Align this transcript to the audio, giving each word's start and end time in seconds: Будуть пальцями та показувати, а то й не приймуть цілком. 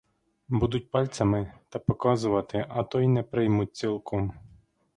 Будуть 0.47 0.91
пальцями 0.91 1.53
та 1.69 1.79
показувати, 1.79 2.65
а 2.69 2.83
то 2.83 3.01
й 3.01 3.07
не 3.07 3.23
приймуть 3.23 3.75
цілком. 3.75 4.33